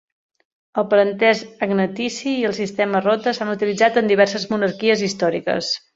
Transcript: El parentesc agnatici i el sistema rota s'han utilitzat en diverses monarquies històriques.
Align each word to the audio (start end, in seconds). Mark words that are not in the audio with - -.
El 0.81 0.87
parentesc 0.93 1.61
agnatici 1.67 2.33
i 2.39 2.47
el 2.51 2.57
sistema 2.61 3.03
rota 3.09 3.37
s'han 3.39 3.53
utilitzat 3.55 4.01
en 4.03 4.11
diverses 4.13 4.49
monarquies 4.55 5.05
històriques. 5.11 5.71